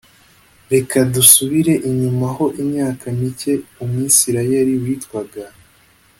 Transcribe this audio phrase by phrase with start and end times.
[0.73, 3.53] Reka dusubire inyuma ho imyaka mike
[3.83, 5.43] umwisirayeli witwaga